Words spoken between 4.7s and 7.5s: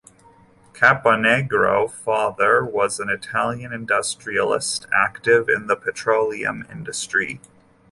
active in the petroleum industry.